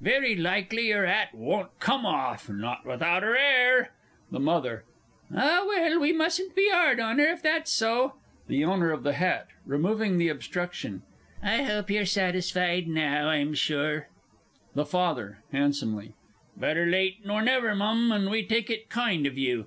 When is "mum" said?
17.74-18.12